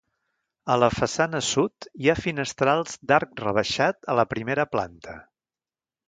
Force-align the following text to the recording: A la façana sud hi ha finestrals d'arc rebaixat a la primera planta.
A 0.75 0.75
la 0.83 0.87
façana 0.99 1.41
sud 1.47 1.85
hi 2.05 2.09
ha 2.09 2.15
finestrals 2.21 2.97
d'arc 3.11 3.43
rebaixat 3.45 4.09
a 4.15 4.17
la 4.21 4.25
primera 4.33 4.65
planta. 4.77 5.19